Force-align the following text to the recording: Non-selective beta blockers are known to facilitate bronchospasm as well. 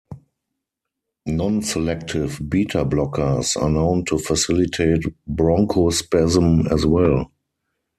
Non-selective 1.27 2.41
beta 2.49 2.83
blockers 2.83 3.55
are 3.55 3.69
known 3.69 4.03
to 4.05 4.17
facilitate 4.17 5.03
bronchospasm 5.29 6.71
as 6.71 6.87
well. 6.87 7.31